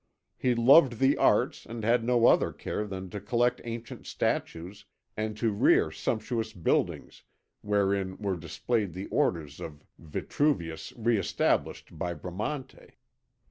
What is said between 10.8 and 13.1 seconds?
re established by Bramante.